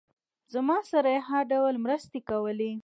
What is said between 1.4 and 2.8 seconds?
ډول مرستې کولې.